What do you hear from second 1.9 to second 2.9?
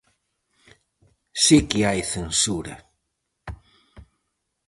censura.